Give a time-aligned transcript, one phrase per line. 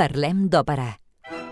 [0.00, 0.86] Parlem d'Òpera,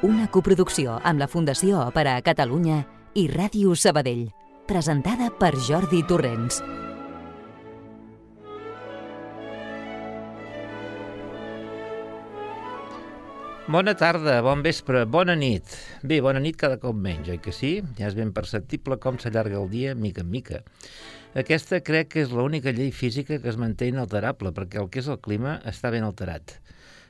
[0.08, 2.79] una coproducció amb la Fundació Òpera a Catalunya
[3.21, 4.22] i Ràdio Sabadell,
[4.64, 6.62] presentada per Jordi Torrents.
[13.68, 15.76] Bona tarda, bon vespre, bona nit.
[16.00, 17.75] Bé, bona nit cada cop menys, oi que sí?
[18.00, 20.62] Ja és ben perceptible com s'allarga el dia mica en mica.
[21.36, 25.12] Aquesta crec que és l'única llei física que es manté inalterable, perquè el que és
[25.12, 26.57] el clima està ben alterat.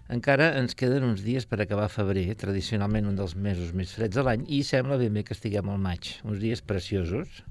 [0.08, 4.22] Encara ens queden uns dies per acabar febrer, tradicionalment un dels mesos més freds de
[4.24, 6.14] l'any, i sembla ben bé que estiguem al maig.
[6.24, 7.42] Uns dies preciosos,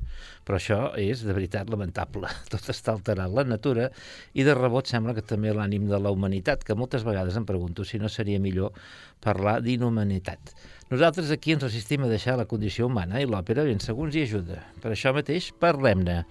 [0.41, 2.31] però això és de veritat lamentable.
[2.51, 3.91] Tot està alterat, la natura,
[4.33, 7.85] i de rebot sembla que també l'ànim de la humanitat, que moltes vegades em pregunto
[7.85, 8.73] si no seria millor
[9.21, 10.55] parlar d'inhumanitat.
[10.87, 14.61] Nosaltres aquí ens resistim a deixar la condició humana i l'òpera ben segons hi ajuda.
[14.79, 16.21] Per això mateix, parlem-ne.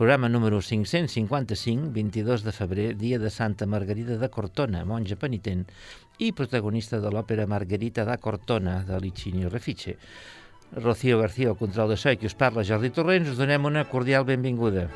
[0.00, 5.66] Programa número 555, 22 de febrer, dia de Santa Margarida de Cortona, monja penitent
[6.24, 9.98] i protagonista de l'òpera Margarita da Cortona, de Licinio Refice.
[10.72, 13.84] Rocío García, el control de so, i qui us parla, Jordi Torrents, us donem una
[13.92, 14.88] cordial benvinguda.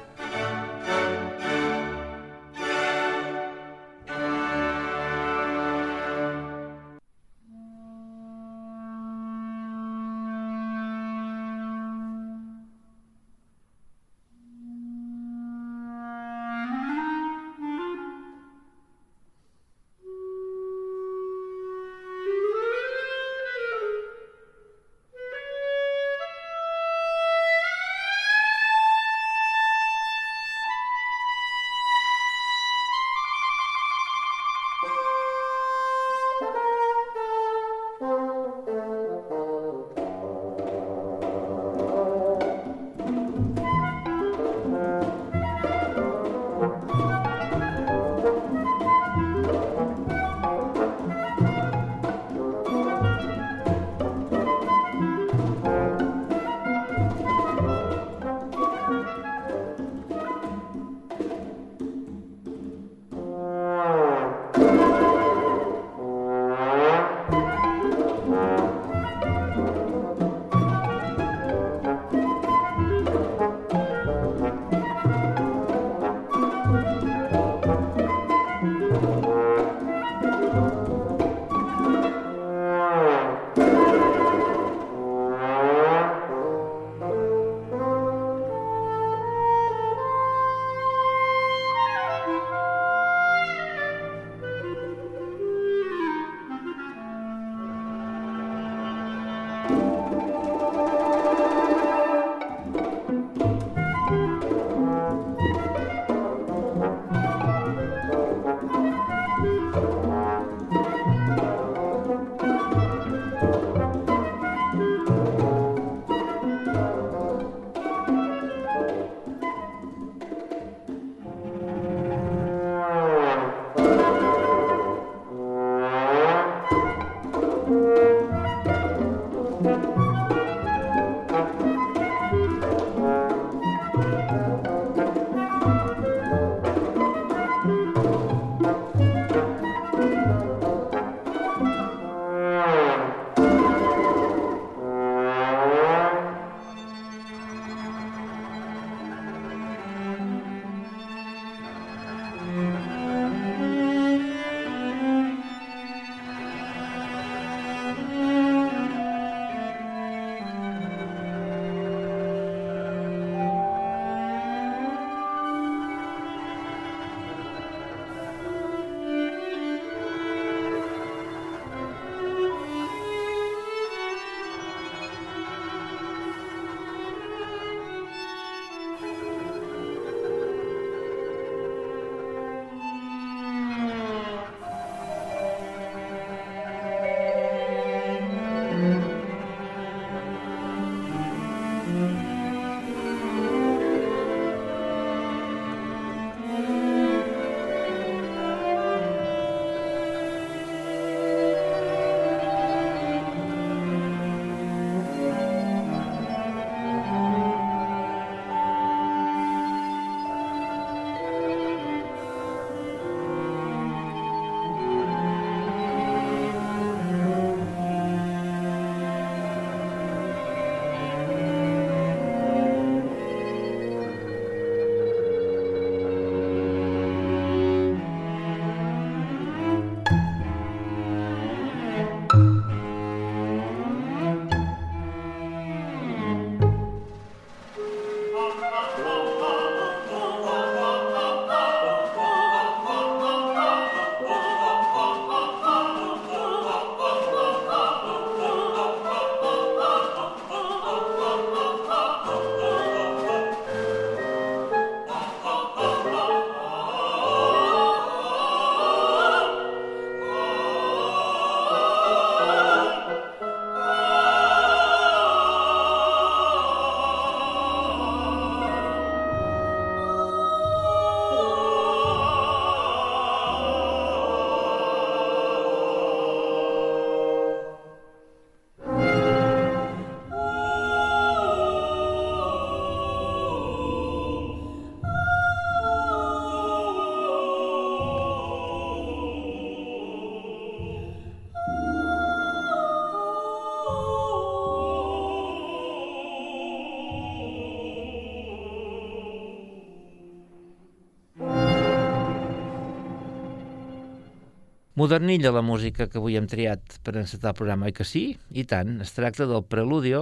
[305.03, 308.21] Modernilla la música que avui hem triat per encetar el programa, oi que sí?
[308.55, 309.01] I tant.
[309.03, 310.21] Es tracta del preludio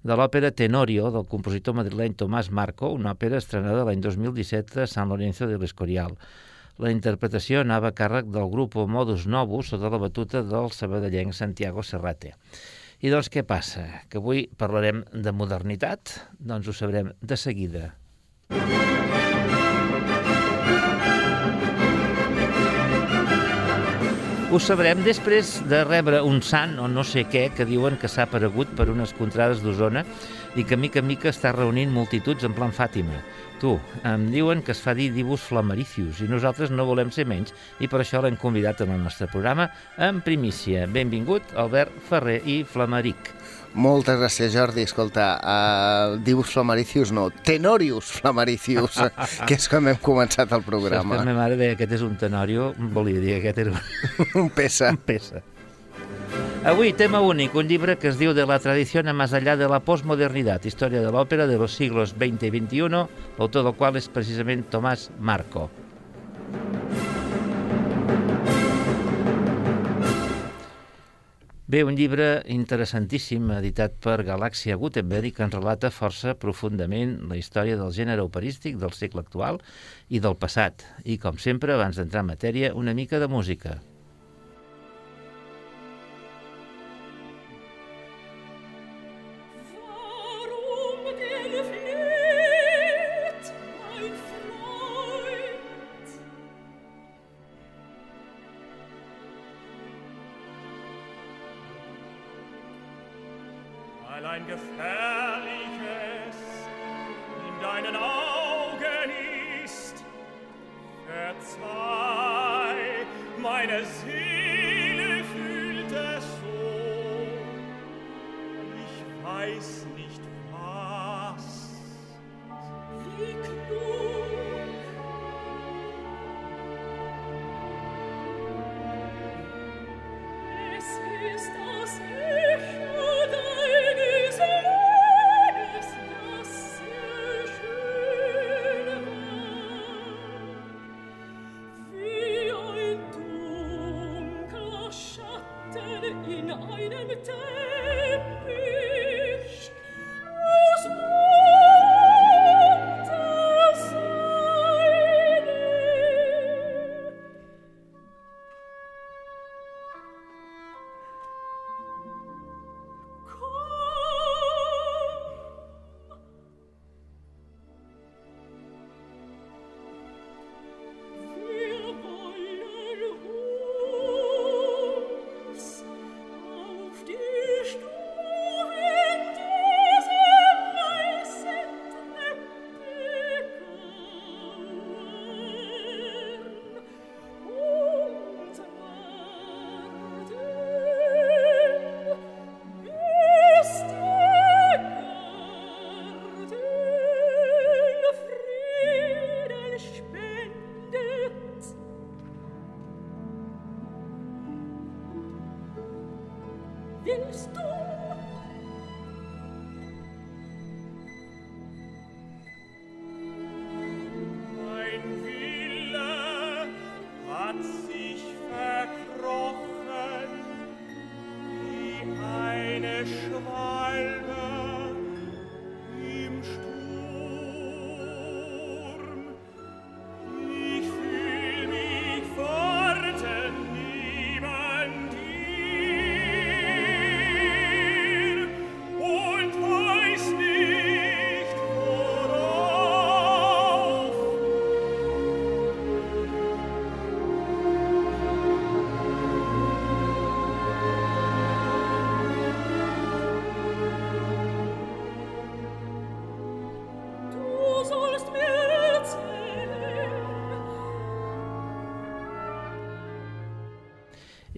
[0.00, 5.12] de l'òpera Tenorio del compositor madrileny Tomàs Marco, una òpera estrenada l'any 2017 a San
[5.12, 6.16] Lorenzo de l'Escorial.
[6.80, 11.84] La interpretació anava a càrrec del grup Modus Novus sota la batuta del sabadellenc Santiago
[11.84, 12.32] Serrate.
[13.04, 13.84] I doncs què passa?
[14.08, 16.16] Que avui parlarem de modernitat?
[16.40, 17.90] Doncs ho sabrem de seguida.
[18.48, 18.93] Música
[24.54, 28.28] Ho sabrem després de rebre un sant o no sé què que diuen que s'ha
[28.28, 30.04] aparegut per unes contrades d'Osona
[30.54, 33.18] i que mica en mica està reunint multituds en plan Fàtima.
[33.58, 33.72] Tu,
[34.06, 37.50] em diuen que es fa dir dibus flamaricius i nosaltres no volem ser menys
[37.82, 40.86] i per això l'hem convidat en el nostre programa en primícia.
[40.86, 43.34] Benvingut, Albert Ferrer i Flamaric.
[43.74, 44.84] Moltes gràcies, Jordi.
[44.86, 49.00] Escolta, uh, dius Flamaricius, no, Tenorius Flamaricius,
[49.48, 51.16] que és com hem començat el programa.
[51.16, 53.74] Saps que ma mare deia que aquest és un tenorio, volia dir que aquest era
[54.44, 54.52] un...
[54.54, 54.92] pesa.
[54.94, 55.42] Un pesa.
[56.64, 59.82] Avui, tema únic, un llibre que es diu De la tradició más allá de la
[59.84, 63.06] postmodernitat, història de l'òpera de los siglos XX i XXI,
[63.36, 65.68] l'autor del qual és precisament Tomàs Marco.
[71.74, 77.78] Bé, un llibre interessantíssim, editat per Galàxia Gutenberg, que ens relata força profundament la història
[77.80, 79.58] del gènere operístic del segle actual
[80.06, 80.84] i del passat.
[81.02, 83.74] I, com sempre, abans d'entrar en matèria, una mica de música.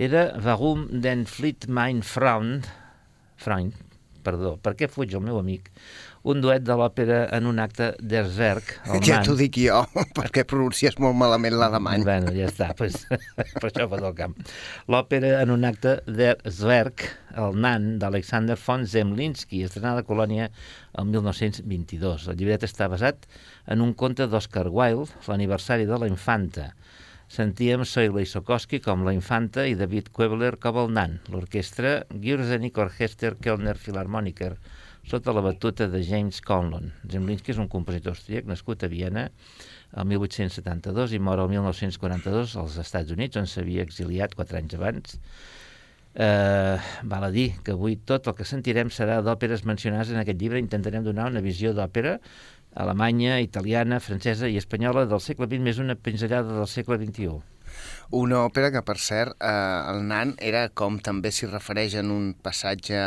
[0.07, 2.67] Era Warum den Fleet mein Freund,
[3.37, 3.75] Freund,
[4.27, 5.71] perdó, per què fuig el meu amic,
[6.27, 8.73] un duet de l'òpera en un acte d'Erzberg.
[9.07, 9.79] Ja t'ho dic jo,
[10.17, 12.07] perquè pronuncies molt malament l'alemany.
[12.07, 13.05] Bueno, ja està, pues,
[13.61, 14.35] per això va del camp.
[14.91, 17.07] L'òpera en un acte d'Erzberg,
[17.43, 20.51] el nan d'Alexander von Zemlinsky, estrenada a Colònia
[20.99, 22.31] el 1922.
[22.33, 23.29] El llibret està basat
[23.71, 26.73] en un conte d'Oscar Wilde, l'aniversari de la infanta,
[27.27, 32.79] Sentíem Soile i Sokoski com la infanta i David Kuebler com el nan, l'orquestra Gürzenik
[32.79, 34.53] Orchester Kellner Philharmoniker,
[35.11, 36.93] sota la batuta de James Conlon.
[37.11, 42.79] Zemlinsky és un compositor austríac nascut a Viena el 1872 i mor el 1942 als
[42.85, 45.19] Estats Units, on s'havia exiliat quatre anys abans.
[46.17, 50.41] Eh, val a dir que avui tot el que sentirem serà d'òperes mencionades en aquest
[50.41, 50.63] llibre.
[50.63, 52.17] Intentarem donar una visió d'òpera
[52.77, 57.56] alemanya, italiana, francesa i espanyola del segle XX més una pinzellada del segle XXI.
[58.15, 62.29] Una òpera que, per cert, eh, el nan era com també s'hi refereix en un
[62.39, 63.01] passatge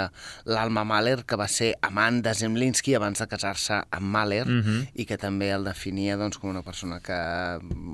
[0.50, 4.88] l'Alma Mahler, que va ser amant de Zemlinsky abans de casar-se amb Mahler, mm -hmm.
[4.94, 7.16] i que també el definia doncs, com una persona que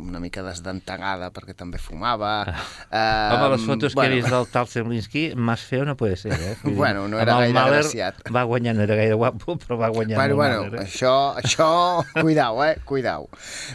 [0.05, 2.41] una mica desdentegada perquè també fumava.
[2.41, 2.63] Ah.
[2.91, 6.15] Eh, Home, les fotos bueno, que he vist del tal Zemlinsky, más feo no puede
[6.17, 6.57] ser, eh?
[6.63, 8.15] Dir, Bueno, no era gaire Mahler agraciat.
[8.31, 10.85] Va guanyar, no era gaire guapo, però va guanyar Bueno, bueno, Mahler, eh?
[10.85, 13.29] això, això, cuidau, eh, cuidau.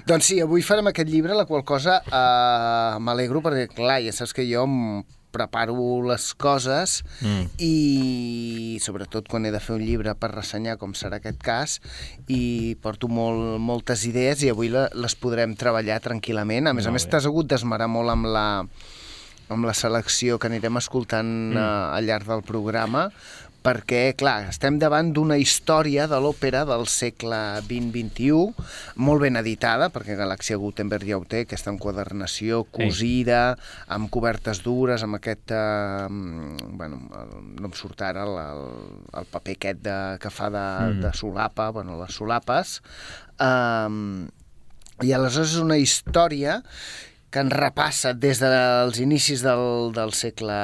[0.06, 4.32] Doncs sí, avui farem aquest llibre, la qual cosa eh, m'alegro perquè, clar, ja saps
[4.32, 5.76] que jo em preparo
[6.08, 7.44] les coses Mm.
[7.62, 11.76] i sobretot quan he de fer un llibre per ressenyar com serà aquest cas
[12.26, 16.66] i porto molt, moltes idees i avui la, les podrem treballar tranquil·lament.
[16.66, 18.46] A més a Molt més t'has hagut d'esmerar molt amb la,
[19.50, 21.60] amb la selecció que anirem escoltant mm.
[21.60, 23.10] uh, al llarg del programa
[23.62, 30.16] perquè, clar, estem davant d'una història de l'òpera del segle XX-XXI, molt ben editada, perquè
[30.18, 33.56] Galàxia Gutenberg ja ho té, aquesta enquadernació cosida,
[33.88, 35.52] amb cobertes dures, amb aquest...
[35.52, 36.08] Eh,
[36.80, 38.66] bueno, el, no em surt ara el, el,
[39.20, 41.00] el paper aquest de, que fa de, Mm.
[41.00, 42.80] de solapa, bueno, les solapes.
[43.40, 44.28] Um,
[45.00, 46.60] I aleshores és una història
[47.30, 50.56] que ens repassa des dels inicis del, del segle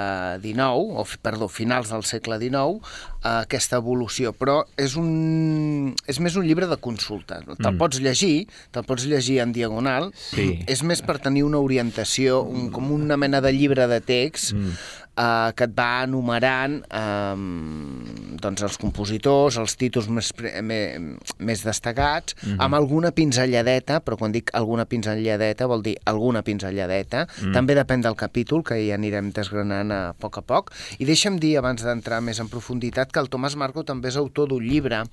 [0.43, 2.81] XIX, o perdó, finals del segle XIX,
[3.23, 7.39] eh, aquesta evolució, però és, un, és més un llibre de consulta.
[7.47, 7.79] Te'l Mm.
[7.79, 10.65] pots llegir, te'l pots llegir en diagonal, Sí.
[10.67, 14.73] és més per tenir una orientació, un, com una mena de llibre de text, Mm.
[15.17, 17.35] Eh, que et va enumerant eh,
[18.43, 20.33] doncs els compositors, els títols més,
[20.63, 20.81] me,
[21.39, 22.49] més destacats, mm.
[22.49, 22.65] -hmm.
[22.65, 27.53] amb alguna pinzelladeta, però quan dic alguna pinzelladeta vol dir alguna pinzelladeta, mm.
[27.53, 31.57] també depèn del capítol, que ja anirem desgranant a poc a poc, i deixa'm dir,
[31.59, 35.05] abans d'entrar més en profunditat, que el Tomàs Marco també és autor d'un llibre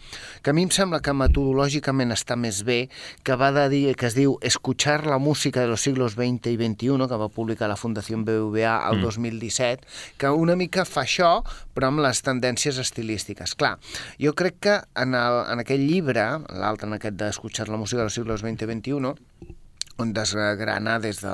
[0.42, 2.90] que a mi em sembla que metodològicament està més bé,
[3.24, 6.58] que va de dir, que es diu Escuchar la música de los siglos XX i
[6.58, 9.02] XXI, que va publicar la Fundació BBVA el Mm.
[9.04, 11.32] 2017, que una mica fa això,
[11.74, 13.56] però amb les tendències estilístiques.
[13.60, 13.76] Clar,
[14.22, 18.10] jo crec que en, el, en aquell llibre, l'altre, en aquest d'Escuchar la música de
[18.10, 19.54] los siglos XX i XXI,
[20.02, 21.34] on desgrana des de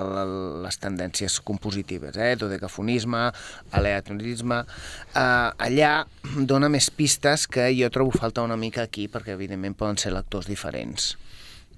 [0.63, 2.35] les tendències compositives, eh?
[2.39, 3.29] dodecafonisme,
[3.71, 4.63] aleatorisme...
[5.15, 5.93] Eh, allà
[6.49, 10.49] dona més pistes que jo trobo falta una mica aquí, perquè evidentment poden ser lectors
[10.51, 11.13] diferents.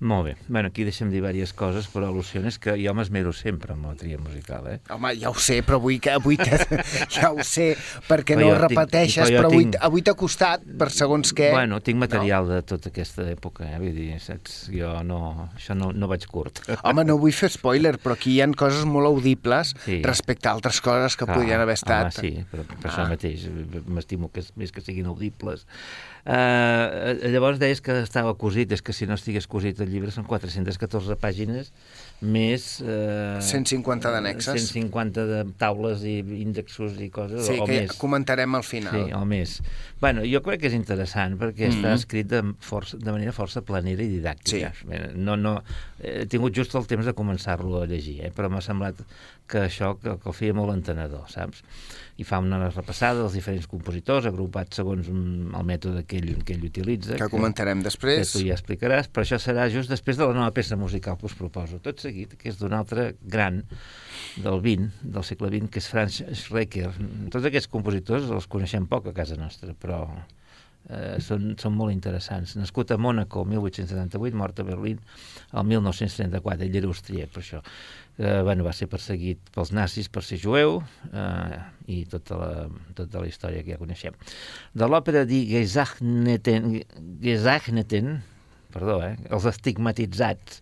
[0.01, 0.31] Molt bé.
[0.49, 4.17] Bueno, aquí deixem dir diverses coses, però al·lusiones que jo m'esmero sempre amb la tria
[4.17, 4.79] musical, eh?
[4.89, 6.39] Home, ja ho sé, però avui, que, avui
[7.13, 7.75] ja ho sé,
[8.07, 11.51] perquè Però no ho tinc- repeteixes, però però, tinc- avui t'ha costat per segons què.
[11.53, 12.55] Bueno, tinc material no?
[12.55, 13.77] de tota aquesta època, eh?
[13.77, 14.63] Vull dir, saps?
[14.73, 15.21] Jo no...
[15.53, 16.63] Això no, no vaig curt.
[16.81, 20.01] Home, no vull fer spoiler, però aquí hi ha coses molt audibles Sí.
[20.01, 22.09] respecte a altres coses que podrien haver estat.
[22.09, 22.89] Home, sí, però per Ah.
[22.89, 23.45] això mateix
[23.85, 25.67] m'estimo que, és- més que siguin audibles.
[26.21, 30.27] Uh, llavors deies que estava cosit, és que si no estigués cosit el llibre són
[30.29, 31.71] 414 pàgines
[32.21, 32.67] més...
[32.85, 34.67] Uh, 150 d'annexes.
[34.69, 37.95] 150 de taules i índexos i coses, Sí, o que més.
[37.97, 38.93] comentarem al final.
[38.93, 39.55] Sí, o més.
[40.01, 41.77] Bueno, jo crec que és interessant perquè mm -hmm.
[41.81, 41.99] està Mhm.
[42.01, 44.73] escrit de, força, de manera força planera i didàctica.
[44.73, 44.85] Sí.
[45.15, 45.63] No, no,
[45.99, 48.31] he tingut just el temps de començar-lo a llegir, eh?
[48.35, 48.95] però m'ha semblat
[49.51, 51.61] que això que, que el feia molt entenedor, saps?
[52.21, 55.21] I fa una repassada dels diferents compositors, agrupats segons un,
[55.57, 57.17] el mètode que ell, que ell utilitza.
[57.19, 58.33] Que comentarem Que després.
[58.33, 61.37] tu ja explicaràs, però això serà just després de la nova peça musical que us
[61.37, 61.81] proposo.
[61.83, 63.63] Tot seguit, que és d'un altre gran
[64.37, 66.91] del 20, del segle XX, que és Franz Schrecker.
[67.33, 70.03] Tots aquests compositors els coneixem poc a casa nostra, però
[70.89, 72.55] eh, són, són molt interessants.
[72.59, 75.01] Nascut a Mònaco el 1878, mort a Berlín
[75.51, 77.61] el 1934, ell era austríac per això.
[78.19, 80.81] Eh, bueno, va ser perseguit pels nazis per ser jueu
[81.13, 82.49] eh, i tota la,
[82.97, 84.17] tota la història que ja coneixem.
[84.75, 86.75] De l'òpera Die Gesagneten,
[87.23, 88.19] Gesagneten
[88.71, 89.15] perdó, eh?
[89.29, 90.61] Els estigmatitzats.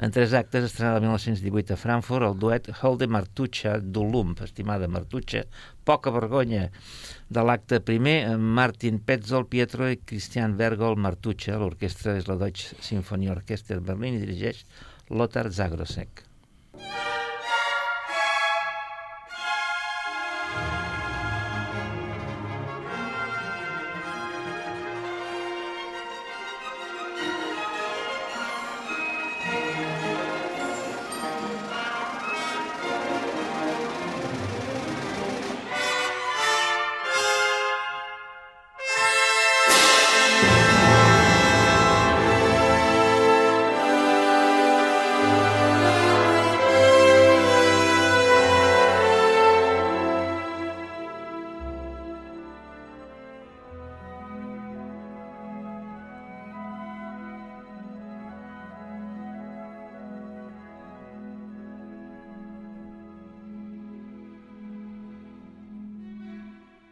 [0.00, 5.44] En tres actes, estrenada el 1918 a Frankfurt, el duet Holde Martuccia d'Olump, estimada Martuccia,
[5.84, 6.68] poca vergonya,
[7.28, 11.60] de l'acte primer, Martin Petzold, Pietro i Christian Bergol Martuccia.
[11.60, 14.64] L'orquestra és la Deutsche Sinfonie Orchester Berlin i dirigeix
[15.10, 16.29] Lothar Zagrosek.
[16.82, 17.09] Yeah.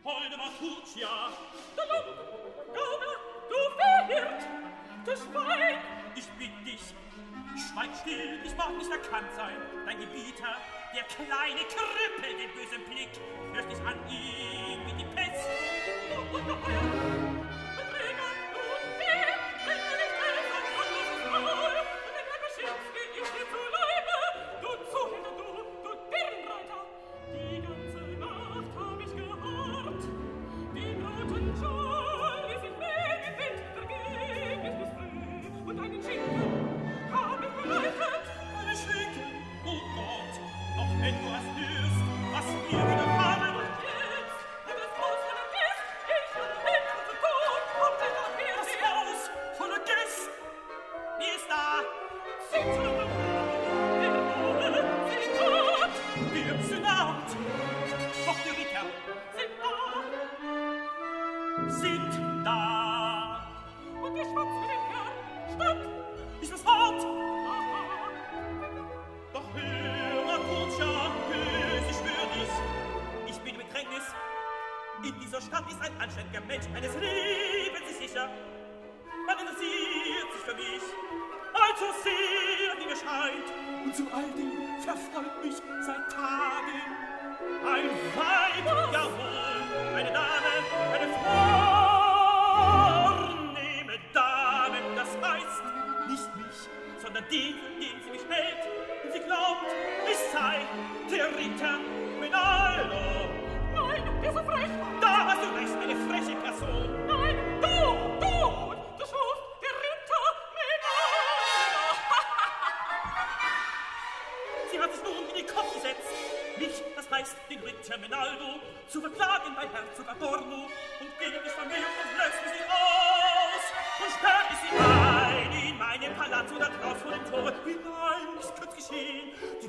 [0.08, 1.28] polde Masutia.
[1.76, 2.16] Da lump,
[2.72, 3.10] Gaume,
[3.50, 4.42] du verhirt,
[5.04, 5.78] das schwein!
[6.16, 6.80] Ich bitt dich,
[7.60, 9.56] schweig still, ich mag nicht erkannt sein.
[9.84, 10.56] Dein Gebieter,
[10.94, 13.12] der kleine Krüppel, den bösen Blick,
[13.52, 15.46] hörst dich an ihm wie die Pest.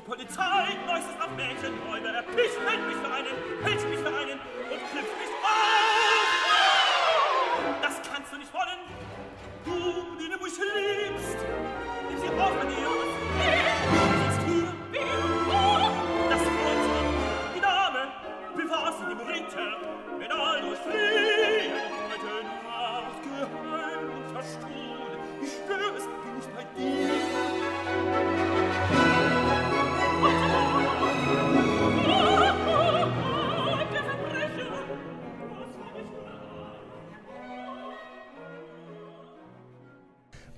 [0.00, 2.99] die Polizei, neuestes Abmächen, Räuber erpicht, wenn mich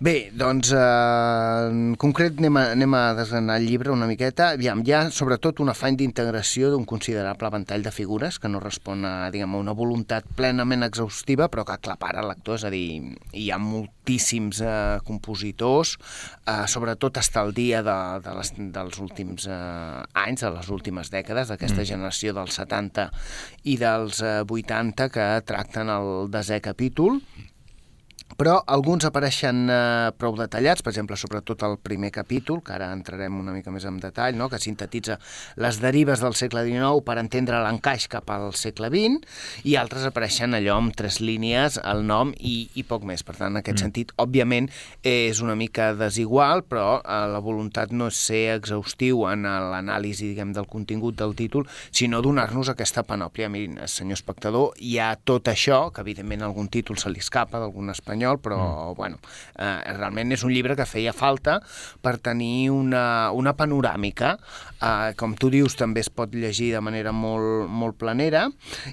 [0.03, 0.79] Bé, doncs eh,
[1.71, 4.49] en concret anem a, anem a desgranar el llibre una miqueta.
[4.57, 9.07] Aviam, hi ha sobretot un afany d'integració d'un considerable ventall de figures que no respon
[9.07, 13.13] a, diguem, a una voluntat plenament exhaustiva però que aclapara el lector, és a dir,
[13.31, 14.73] hi ha moltíssims eh,
[15.07, 15.95] compositors,
[16.51, 21.15] eh, sobretot hasta el dia de, de les, dels últims eh, anys, de les últimes
[21.15, 21.91] dècades, d'aquesta mm.
[21.95, 23.07] generació dels 70
[23.71, 27.23] i dels eh, 80 que tracten el desè capítol
[28.39, 33.39] però alguns apareixen eh, prou detallats, per exemple, sobretot el primer capítol, que ara entrarem
[33.39, 34.49] una mica més en detall, no?
[34.49, 35.19] que sintetitza
[35.61, 39.21] les derives del segle XIX per entendre l'encaix cap al segle XX,
[39.69, 43.25] i altres apareixen allò amb tres línies, el nom i, i poc més.
[43.27, 43.85] Per tant, en aquest mm.
[43.87, 44.71] sentit, òbviament,
[45.07, 50.55] és una mica desigual, però eh, la voluntat no és ser exhaustiu en l'anàlisi, diguem,
[50.57, 53.51] del contingut del títol, sinó donar-nos aquesta panòplia.
[53.53, 57.93] Mirin, senyor espectador, hi ha tot això, que evidentment algun títol se li escapa d'algun
[57.93, 58.97] espanyol, espanyol, però mm.
[58.97, 59.19] bueno,
[59.59, 61.61] eh, realment és un llibre que feia falta
[62.03, 64.37] per tenir una, una panoràmica.
[64.81, 68.49] Eh, com tu dius, també es pot llegir de manera molt, molt planera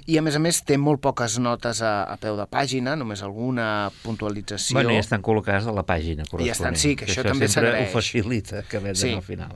[0.06, 3.22] i a més a més té molt poques notes a, a peu de pàgina, només
[3.22, 4.78] alguna puntualització.
[4.78, 6.50] Bueno, ja estan col·locades a la pàgina corresponent.
[6.50, 7.88] Ja estan, sí, que, que això, això també s'agraeix.
[7.88, 9.14] ho facilita, que veig sí.
[9.14, 9.54] al final.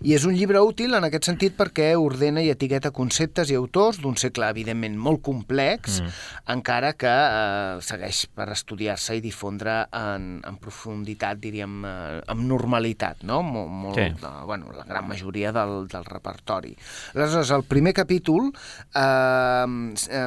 [0.00, 3.98] I és un llibre útil en aquest sentit perquè ordena i etiqueta conceptes i autors
[4.00, 6.14] d'un segle, evidentment, molt complex, mm.
[6.54, 13.26] encara que eh, segueix per estudiar-se i difondre en, en profunditat, diríem, eh, amb normalitat,
[13.28, 13.42] no?
[13.44, 14.06] Molt, molt, sí.
[14.22, 16.72] de, bueno, la gran majoria del, del repertori.
[17.12, 19.04] Aleshores, el primer capítol eh,
[20.08, 20.24] eh,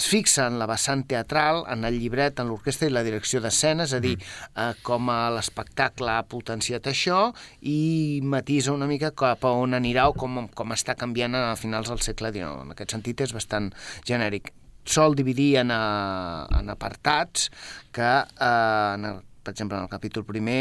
[0.00, 3.84] es fixa en la vessant teatral, en el llibret, en l'orquestra i la direcció d'escena,
[3.84, 4.50] és a dir, mm.
[4.64, 7.26] eh, com l'espectacle ha potenciat això
[7.68, 11.90] i matisa una mica cap a on anirà o com, com està canviant a finals
[11.92, 12.64] del segle XIX.
[12.64, 13.70] En aquest sentit és bastant
[14.08, 14.52] genèric.
[14.88, 17.50] Sol dividir en, a, en apartats
[17.94, 20.60] que, eh, en el, per exemple, en el capítol primer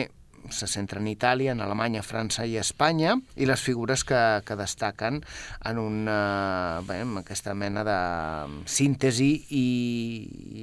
[0.56, 5.22] se centra en Itàlia, en Alemanya, França i Espanya, i les figures que, que destaquen
[5.66, 6.20] en, una,
[6.88, 7.98] bé, en aquesta mena de
[8.70, 9.66] síntesi i,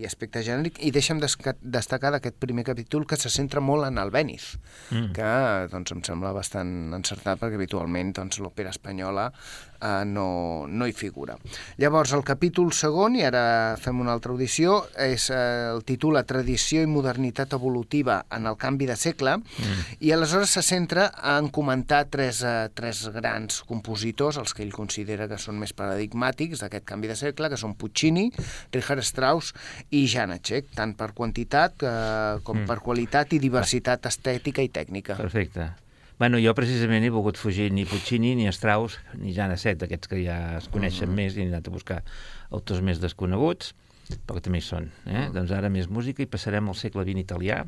[0.01, 4.13] i aspecte genèric, i deixem destacar d'aquest primer capítol que se centra molt en el
[4.15, 5.13] Venice, mm.
[5.17, 5.31] que
[5.73, 9.31] doncs, em sembla bastant encertat perquè habitualment doncs, l'òpera espanyola
[9.81, 11.37] eh, no, no hi figura.
[11.81, 16.81] Llavors, el capítol segon, i ara fem una altra audició, és eh, el títol Tradició
[16.83, 19.97] i modernitat evolutiva en el canvi de segle, mm.
[20.01, 25.29] i aleshores se centra en comentar tres, eh, tres grans compositors, els que ell considera
[25.29, 28.29] que són més paradigmàtics d'aquest canvi de segle, que són Puccini,
[28.75, 29.53] Richard Strauss
[29.91, 32.71] i Janacek, tant per quantitat eh, com mm.
[32.71, 35.19] per qualitat i diversitat estètica i tècnica.
[35.21, 35.86] Perfecte.
[36.19, 40.23] Bueno, jo precisament he volgut fugir ni Puccini, ni Strauss, ni Jan Asset, aquests que
[40.23, 41.17] ja es coneixen uh -huh.
[41.17, 42.03] més, i he anat a buscar
[42.51, 43.75] autors més desconeguts,
[44.25, 44.91] però que també hi són.
[45.05, 45.11] Eh?
[45.11, 45.33] Uh -huh.
[45.33, 47.67] Doncs ara més música i passarem al segle XX italià.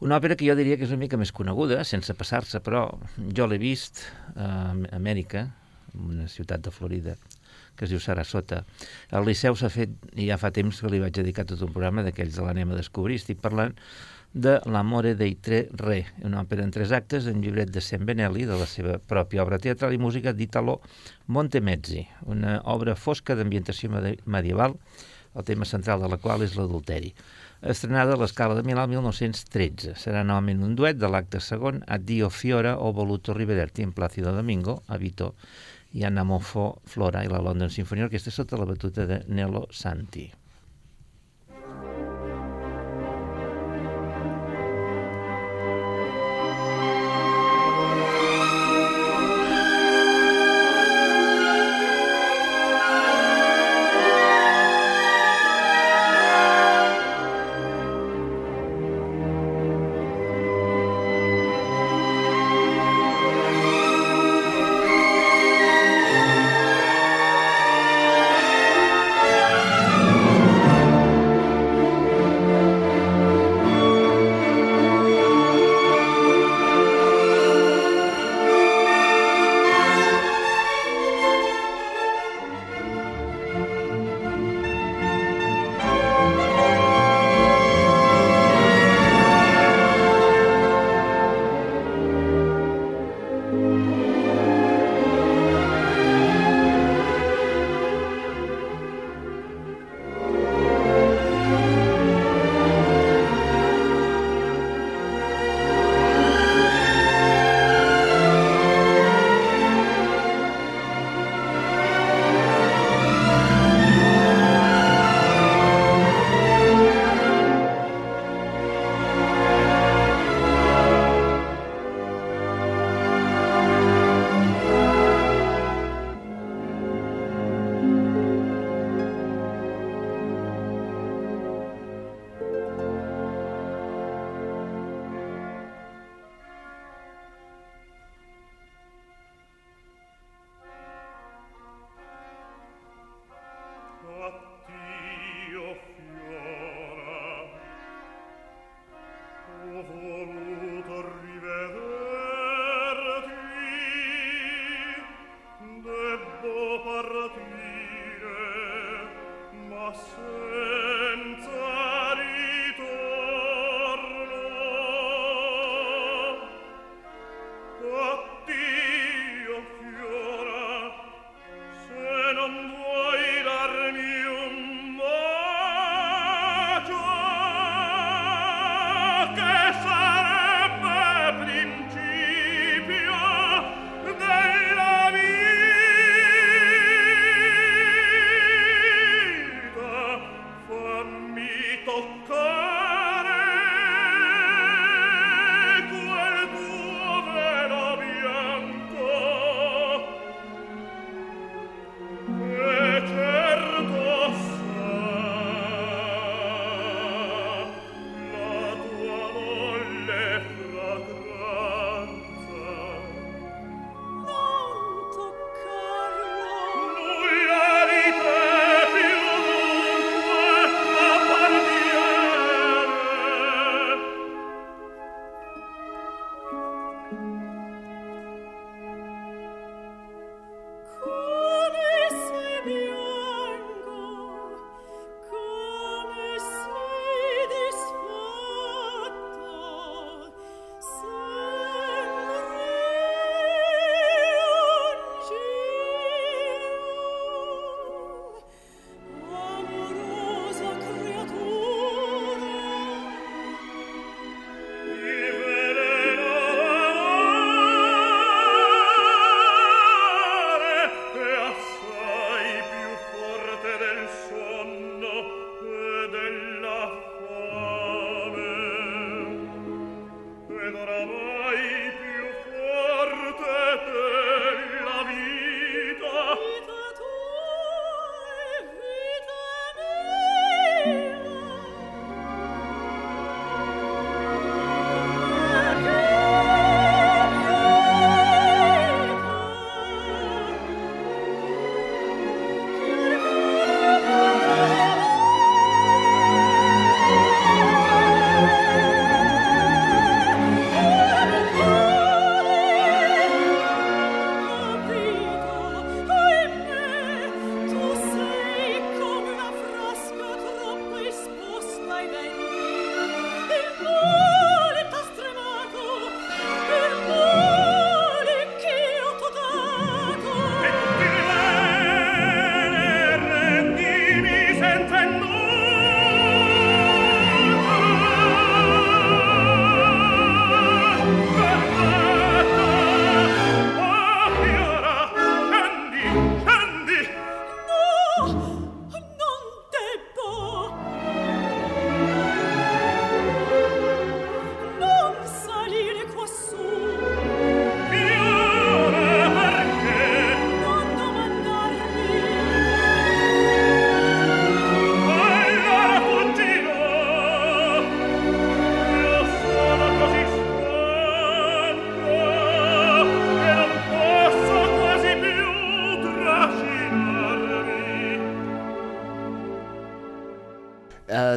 [0.00, 2.98] Una òpera que jo diria que és una mica més coneguda, sense passar-se, però
[3.36, 4.02] jo l'he vist
[4.34, 5.54] a Amèrica,
[5.94, 7.16] en una ciutat de Florida,
[7.76, 8.64] que es diu Sarasota.
[9.10, 12.02] El Liceu s'ha fet, i ja fa temps que li vaig dedicar tot un programa
[12.02, 13.14] d'aquells de l'anem a descobrir.
[13.14, 13.74] Estic parlant
[14.34, 18.58] de L'amore dei tre re, una òpera en tres actes en llibret de Benelli, de
[18.58, 20.80] la seva pròpia obra teatral i música d'Italo
[21.26, 23.90] Montemezzi, una obra fosca d'ambientació
[24.26, 24.74] medieval,
[25.34, 27.14] el tema central de la qual és l'adulteri.
[27.62, 29.94] Estrenada a l'escala de Milà 1913.
[29.94, 34.82] Serà novament un duet de l'acte segon Addio Fiora o Voluto Rivederti en Plácido Domingo,
[34.88, 35.34] a Vito,
[35.94, 40.32] i Anna Mofo Flora i la London Symphony Orchestra sota la batuta de Nello Santi.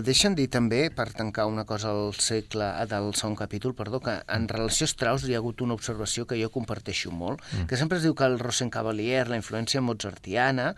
[0.08, 4.16] Deixa'm dir també, per tancar una cosa al segle, eh, del segon capítol, perdó, que
[4.34, 7.68] en relació a Strauss hi ha hagut una observació que jo comparteixo molt, mm.
[7.70, 10.72] que sempre es diu que el Rosencavalier, la influència mozartiana,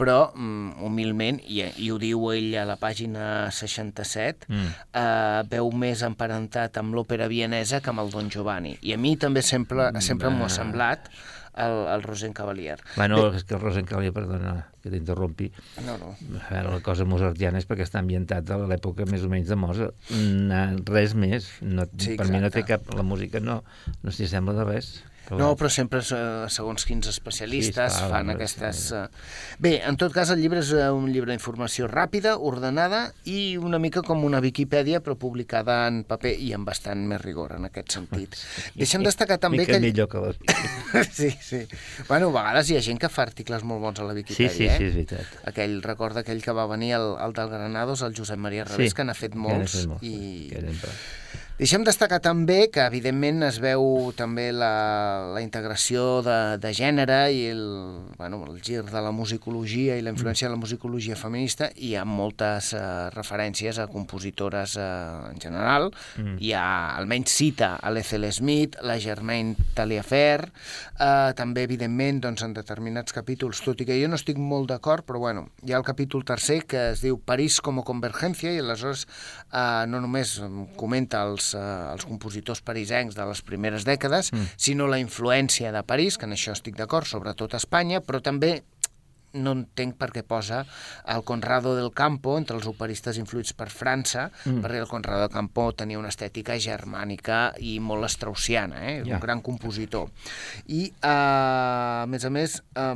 [0.00, 4.74] però mm, humilment, i, i ho diu ell a la pàgina 67, mm.
[4.92, 8.76] uh, veu més emparentat amb l'òpera vienesa que amb el Don Giovanni.
[8.82, 11.08] I a mi també sempre, sempre m'ho ha semblat
[11.56, 12.78] el, el Rosencavalier.
[12.96, 15.50] Bueno, Bé, és que el Rosencavalier, perdona que t'interrompi,
[15.86, 16.10] no, no.
[16.50, 19.94] La cosa mozartiana és perquè està ambientat a l'època més o menys de Mozart.
[20.12, 21.48] No, res més.
[21.62, 22.84] No, Sí, per mi no té exacte.
[22.90, 22.94] cap...
[22.98, 23.62] La música no,
[24.02, 24.92] no s'hi sembla de res.
[25.30, 28.82] No, però sempre, eh, segons quins especialistes, Sí, clar, fan aquestes...
[28.90, 28.94] sí.
[28.98, 33.56] eh, Bé, en tot cas, el llibre és eh, un llibre d'informació ràpida, ordenada i
[33.56, 37.68] una mica com una Viquipèdia, però publicada en paper i amb bastant més rigor en
[37.70, 38.36] aquest sentit.
[38.80, 39.80] Deixa'm destacar també Mica que...
[39.86, 40.38] millor que les...
[41.18, 41.62] sí, sí.
[42.08, 44.50] Bueno, a vegades hi ha gent que fa articles molt bons a la Sí, Viquipèdia,
[44.50, 44.94] sí, sí, és eh?
[44.94, 45.38] veritat.
[45.50, 49.04] Aquell, recorda aquell que va venir, el, el del Granados, el Josep Maria Revés, que
[49.04, 49.78] n'ha fet que n'ha molts.
[49.80, 50.48] fet molts, i...
[50.52, 50.98] que.
[51.54, 57.44] Deixem destacar també que, evidentment, es veu també la, la integració de, de gènere i
[57.52, 57.60] el,
[58.18, 62.02] bueno, el gir de la musicologia i la influència de la musicologia feminista hi ha
[62.02, 62.80] moltes eh,
[63.14, 64.86] referències a compositores eh,
[65.28, 65.86] en general.
[66.18, 66.40] Mm.
[66.42, 66.64] Hi ha,
[66.96, 73.62] almenys cita a l'Ethel Smith, la Germaine Taliaferro, eh, també, evidentment, doncs, en determinats capítols,
[73.62, 76.64] tot i que jo no estic molt d'acord, però bueno, hi ha el capítol tercer
[76.66, 80.40] que es diu París com a convergència i aleshores eh, no només
[80.74, 84.54] comenta els, eh, els compositors parisencs de les primeres dècades, mm.
[84.56, 88.62] sinó la influència de París, que en això estic d'acord, sobretot a Espanya, però també
[89.34, 90.62] no entenc per què posa
[91.10, 94.60] el Conrado del Campo entre els operistes influïts per França, mm.
[94.64, 99.00] perquè el Conrado del Campo tenia una estètica germànica i molt straussiana, eh?
[99.04, 99.16] Ja.
[99.16, 100.10] un gran compositor.
[100.66, 102.94] I, eh, a més a més, eh,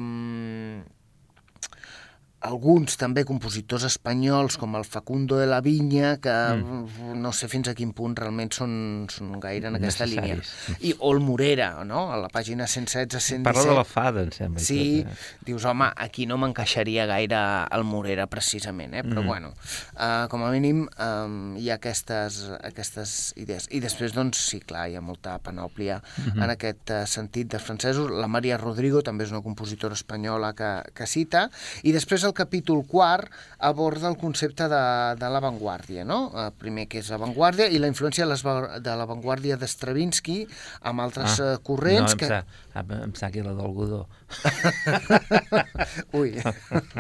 [2.40, 7.16] alguns també compositors espanyols com el Facundo de la Vinya que mm.
[7.18, 8.72] no sé fins a quin punt realment són,
[9.10, 10.78] són gaire en aquesta línia Necessaris.
[10.86, 12.08] i o el Morera, no?
[12.12, 14.62] a la pàgina 116 117 Parla de la fada, em sembla.
[14.62, 15.42] Sí, tot, eh?
[15.48, 17.40] dius, home, aquí no m'encaixaria gaire
[17.74, 19.04] el Morera, precisament, eh?
[19.06, 19.26] però mm.
[19.26, 19.52] bueno,
[19.96, 23.68] uh, com a mínim um, hi ha aquestes, aquestes idees.
[23.74, 26.44] I després, doncs, sí, clar, hi ha molta panòplia mm -hmm.
[26.44, 28.10] en aquest uh, sentit dels francesos.
[28.10, 31.48] La Maria Rodrigo també és una compositora espanyola que, que cita,
[31.82, 34.82] i després el capítol quart aborda el concepte de,
[35.18, 36.20] de l'avantguàrdia, no?
[36.30, 40.40] Uh, primer, que és l'avantguàrdia, i la influència de l'avantguàrdia de Stravinsky
[40.88, 42.28] amb altres ah, corrents no, em que...
[42.30, 42.42] Sa,
[42.78, 44.04] em, sa que era d'algodó.
[46.18, 46.34] Ui,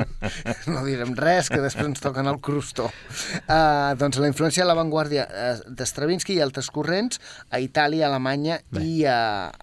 [0.72, 2.88] no direm res, que després ens toquen el crustó.
[3.44, 8.60] Uh, doncs la influència de l'avantguàrdia uh, de Stravinsky i altres corrents a Itàlia, Alemanya
[8.72, 8.84] Bé.
[8.84, 9.18] i a,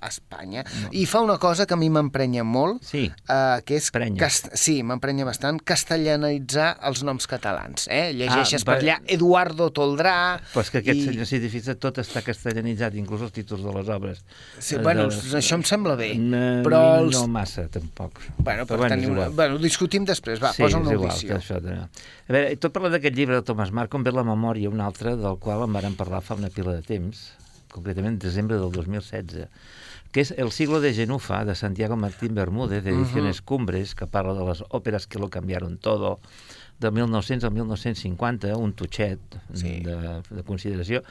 [0.06, 0.64] Espanya.
[0.94, 3.08] I fa una cosa que a mi m'emprenya molt, Sí.
[3.30, 3.90] uh, que és...
[3.96, 4.20] Prenya.
[4.22, 4.52] Cast...
[4.60, 7.88] Sí, m'emprenya bastant, castellanitzar els noms catalans.
[7.92, 8.12] Eh?
[8.18, 10.40] Llegeixes Ah, per allà Eduardo Toldrà...
[10.54, 13.90] Però és que aquest i- senyor científic tot està castellanitzat, inclús els títols de les
[13.96, 14.24] obres.
[14.60, 17.16] Sí, bueno, de- això em sembla bé, No, però els...
[17.20, 18.20] No massa, tampoc.
[18.38, 19.30] Bueno, per Però tenir és una...
[19.30, 21.38] bueno, discutim després, va, sí, posa una igual, audició.
[21.38, 21.80] això, també.
[22.26, 25.16] A veure, tot parlant d'aquest llibre de Thomas Marc, com ve la memòria, un altre
[25.16, 27.32] del qual en vàrem parlar fa una pila de temps,
[27.72, 29.48] concretament en desembre del 2016,
[30.16, 34.46] que és El siglo de Genufa, de Santiago Martín Bermúdez, d'Ediciones Cumbres, que parla de
[34.48, 36.22] les òperes que lo cambiaron todo,
[36.80, 39.20] de 1900 al 1950, un tutxet
[39.52, 39.82] Sí.
[39.84, 41.04] de, de consideració,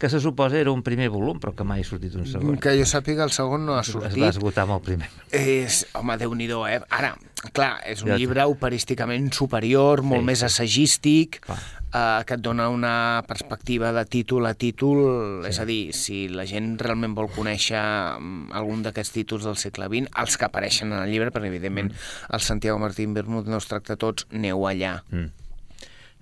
[0.00, 2.56] que se suposa era un primer volum, però que mai ha sortit un segon.
[2.56, 4.16] Que jo sàpiga, el segon no ha Es sortit.
[4.22, 5.10] va esgotar amb el primer.
[5.30, 6.80] És, home, déu nhi eh?
[6.88, 7.18] Ara,
[7.52, 10.44] clar, és un Ja- llibre operísticament superior, molt Sí, més sí.
[10.46, 11.58] assagístic, Clar.
[11.92, 16.46] eh, que et dona una perspectiva de títol a títol, és a dir, si la
[16.46, 17.76] gent realment vol conèixer
[18.18, 21.92] mm, algun d'aquests títols del segle XX, els que apareixen en el llibre, perquè evidentment
[21.92, 22.34] Mm.
[22.34, 25.02] el Santiago Martín Bermúdez no els tracta tots, aneu allà.
[25.10, 25.28] Mm.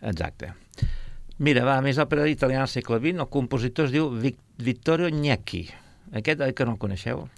[0.03, 0.53] Exacte.
[1.38, 5.68] Mira, va, més òpera italiana al segle XX, el compositor es diu Vic Vittorio Gnecchi.
[6.18, 7.29] Aquest, oi que no el coneixeu?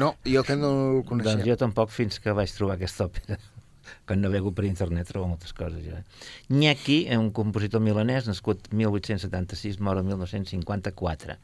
[0.00, 1.34] No, jo que no el coneixia.
[1.34, 3.36] Doncs jo tampoc fins que vaig trobar aquesta òpera.
[4.08, 5.82] Quan navego per internet trobo moltes coses.
[5.84, 6.00] Ja.
[6.48, 11.36] Gnecchi és un compositor milanès nascut 1876, mort el 1954.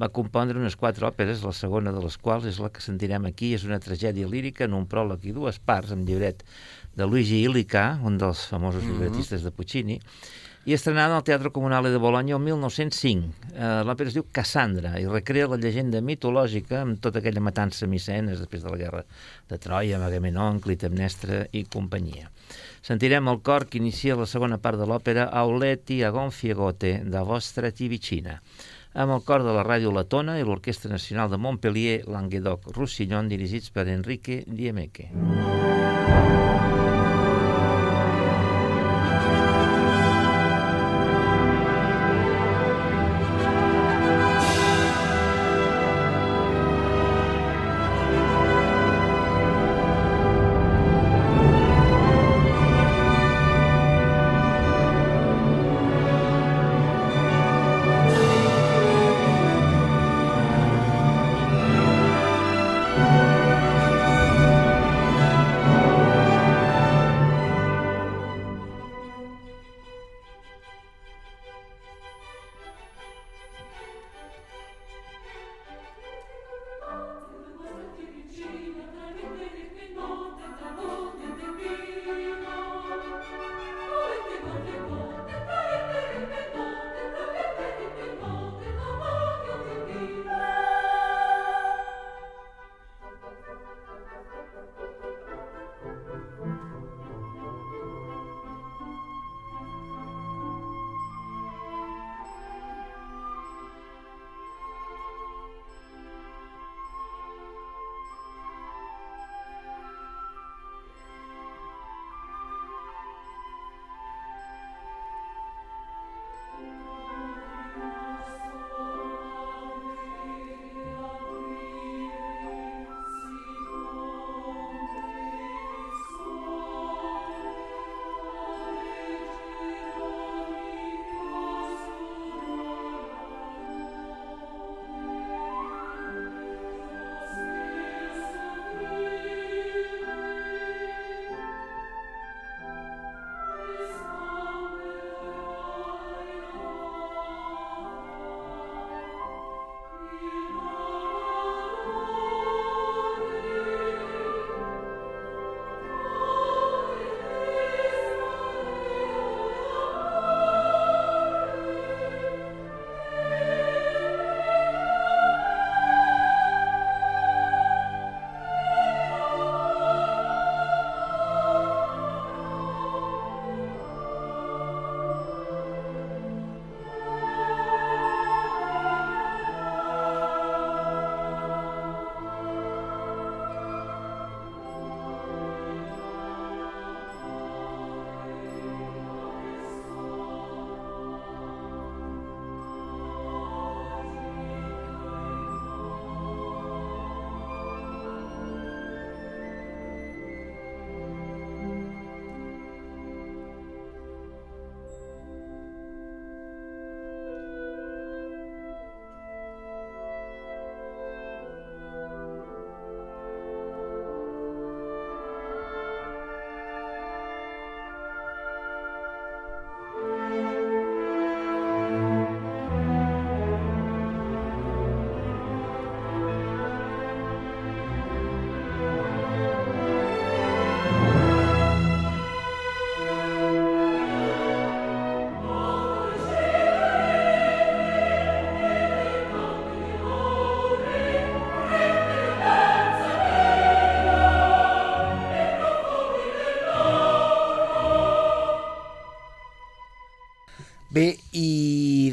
[0.00, 3.52] Va compondre unes quatre òperes, la segona de les quals és la que sentirem aquí,
[3.54, 6.40] és una tragèdia lírica en un pròleg i dues parts, amb llibret
[6.96, 10.00] de Luigi Illica, un dels famosos llibretistes de Puccini,
[10.64, 13.50] i estrenada al Teatre Comunale de Bologna el 1905.
[13.52, 18.40] Eh, L'òpera es diu Cassandra i recrea la llegenda mitològica amb tota aquella matança micenes
[18.40, 19.02] després de la guerra
[19.50, 22.30] de Troia, amb Agamenon, Clitemnestra i companyia.
[22.84, 27.70] Sentirem el cor que inicia la segona part de l'òpera Auleti a Gonfiegote, da vostra
[27.70, 28.38] ti vicina,
[28.94, 33.88] amb el cor de la Ràdio Latona i l'Orquestra Nacional de Montpellier, Languedoc-Roussillon, dirigits per
[33.92, 35.10] Enrique Diemeke.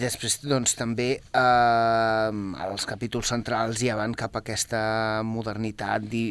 [0.02, 4.82] Després, doncs, també eh, els capítols centrals ja van cap a aquesta
[5.28, 6.24] modernitat, di,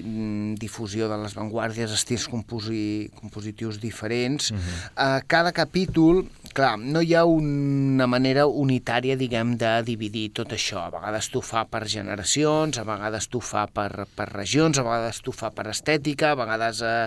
[0.59, 4.51] difusió de les vanguardies, estils composi, compositius diferents.
[4.51, 4.80] Uh -huh.
[5.07, 6.26] eh, cada capítol,
[6.57, 10.82] clar, no hi ha una manera unitària, diguem, de dividir tot això.
[10.84, 15.20] A vegades t'ho fa per generacions, a vegades t'ho fa per, per regions, a vegades
[15.24, 16.82] t'ho fa per estètica, a vegades...
[16.86, 17.07] Eh,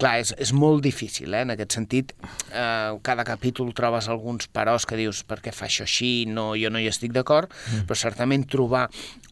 [0.00, 2.14] clar, és, és molt difícil, eh, en aquest sentit.
[2.50, 6.72] Eh, cada capítol trobes alguns peròs que dius per què fa això així, no, jo
[6.72, 7.86] no hi estic d'acord, mm.
[7.88, 8.88] però certament trobar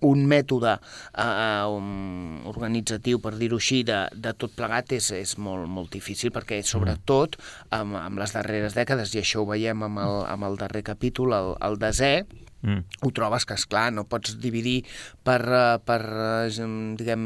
[0.06, 5.68] un mètode eh, um, organitzatiu, per dir-ho així, de, de tot plegat és, és molt,
[5.68, 7.38] molt difícil, perquè sobretot
[7.76, 11.36] amb, amb les darreres dècades, i això ho veiem amb el, amb el darrer capítol,
[11.36, 12.14] el, el desè,
[12.60, 12.84] Mm.
[13.00, 14.82] ho trobes que, és clar no pots dividir
[15.24, 16.66] per, eh, per eh,
[16.98, 17.22] diguem,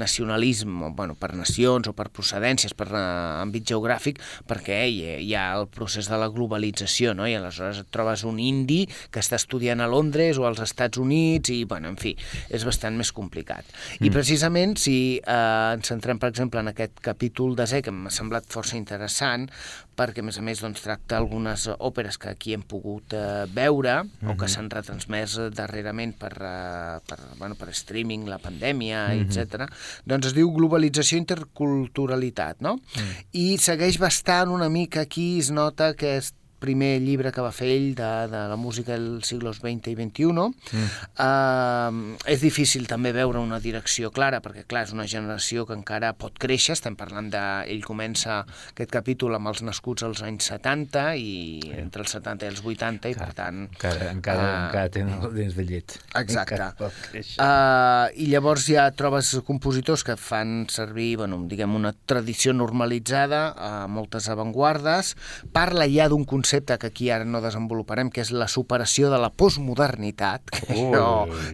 [0.00, 3.02] nacionalisme, bueno, per nacions o per procedències, per uh,
[3.42, 4.18] àmbit geogràfic,
[4.48, 7.28] perquè hi, hi ha el procés de la globalització, no?
[7.30, 11.52] i aleshores et trobes un indi que està estudiant a Londres o als Estats Units,
[11.54, 12.14] i, bueno, en fi,
[12.50, 13.68] és bastant més complicat.
[13.68, 14.08] Mm.
[14.08, 18.48] I precisament, si eh, ens centrem, per exemple, en aquest capítol desè, que m'ha semblat
[18.50, 19.48] força interessant,
[19.96, 23.94] perquè a més a més doncs, tracta algunes òperes que aquí hem pogut eh, veure
[24.00, 24.32] uh -huh.
[24.32, 24.52] o que mhm.
[24.54, 29.22] s'han retransmès darrerament per, eh, per, bueno, per streaming, la pandèmia, uh -huh.
[29.22, 29.70] etc.
[30.04, 32.76] Doncs es diu Globalització i Interculturalitat, no?
[32.76, 33.24] -huh.
[33.32, 37.70] I segueix bastant una mica aquí, es nota que és primer llibre que va fer
[37.74, 40.30] ell de, de la música dels siglos XX i XXI.
[40.32, 40.86] Mm.
[41.18, 46.12] Uh, és difícil també veure una direcció clara, perquè, clar, és una generació que encara
[46.18, 46.76] pot créixer.
[46.78, 47.42] Estem parlant de...
[47.72, 48.42] Ell comença
[48.72, 51.32] aquest capítol amb els nascuts als anys 70 i
[51.64, 51.72] sí.
[51.82, 53.62] entre els 70 i els 80, i per tant...
[53.72, 55.96] Encara, encara, uh, encara tenen els dents de llet.
[56.22, 56.70] Exacte.
[57.18, 63.72] Uh, I llavors ja trobes compositors que fan servir, bueno, diguem, una tradició normalitzada, uh,
[63.90, 65.14] moltes avantguardes,
[65.54, 69.18] parla ja d'un concepte concepte que aquí ara no desenvoluparem, que és la superació de
[69.20, 70.52] la postmodernitat.
[70.68, 71.06] Això,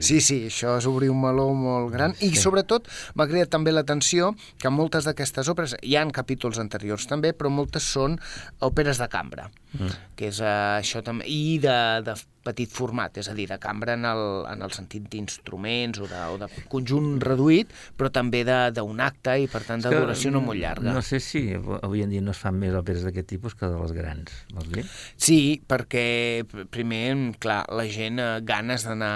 [0.02, 2.16] sí, sí, això és obrir un meló molt gran.
[2.18, 7.32] I sobretot m'ha creat també l'atenció que moltes d'aquestes òperes, hi han capítols anteriors també,
[7.32, 8.18] però moltes són
[8.58, 9.46] òperes de cambra,
[9.78, 9.94] mm.
[10.18, 12.18] que és uh, això també, i de, de
[12.48, 16.20] petit format, és a dir, de cambra en el, en el sentit d'instruments o, de,
[16.32, 20.60] o de conjunt reduït, però també d'un acte i, per tant, de duració no molt
[20.60, 20.94] llarga.
[20.96, 23.80] No sé si avui en dia no es fan més òperes d'aquest tipus que de
[23.82, 24.86] les grans, vols dir?
[25.18, 29.12] Sí, perquè primer, clar, la gent eh, ganes d'anar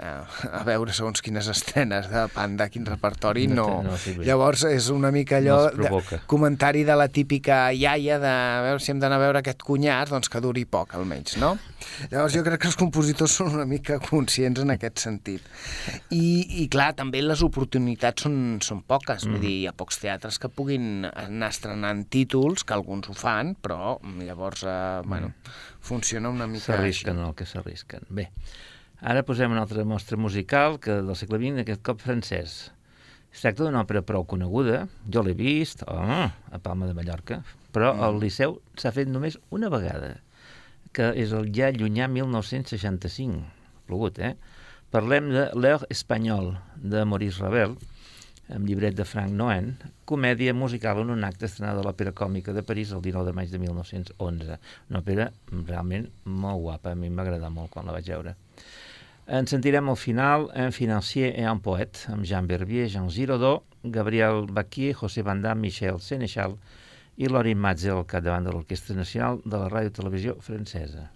[0.00, 0.12] a,
[0.60, 3.66] a veure segons quines estrenes de Panda, quin repertori, no.
[3.84, 8.32] no, no Llavors és una mica allò no de, comentari de la típica iaia de
[8.32, 11.56] a veure si hem d'anar a veure aquest cunyat, doncs que duri poc almenys, no?
[12.10, 15.44] Llavors jo crec que els compositors són una mica conscients en aquest sentit.
[16.14, 19.24] I, i clar, també les oportunitats són, són poques.
[19.26, 19.36] Mm.
[19.36, 23.54] Vull dir, hi ha pocs teatres que puguin anar estrenant títols, que alguns ho fan,
[23.62, 25.08] però llavors, eh, mm.
[25.08, 25.32] bueno,
[25.80, 28.06] funciona una mica S'arrisquen el que s'arrisquen.
[28.08, 28.30] Bé,
[29.00, 32.56] ara posem una altra mostra musical que del segle XX, aquest cop francès.
[33.32, 37.42] Es tracta d'una òpera prou coneguda, jo l'he vist oh, a Palma de Mallorca,
[37.74, 38.22] però mm.
[38.22, 40.14] Liceu s'ha fet només una vegada
[40.96, 43.42] que és el ja llunyà 1965,
[43.88, 44.32] plogut, eh?
[44.94, 47.74] Parlem de L'Heure Espanyol, de Maurice Ravel,
[48.54, 49.72] amb llibret de Frank Noen,
[50.06, 53.50] comèdia musical en un acte estrenat a l'Òpera Còmica de París el 19 de maig
[53.50, 54.58] de 1911.
[54.90, 58.36] Una òpera realment molt guapa, a mi m'agrada molt quan la vaig veure.
[59.26, 64.46] En sentirem al final Un financier et un poète, amb Jean Verbier, Jean Giraudoux, Gabriel
[64.46, 66.54] Baquier, José Van Damme, Michel Sénéchal,
[67.16, 71.15] i Lori Matze al capdavant de l'Orquestra Nacional de la Ràdio Televisió Francesa.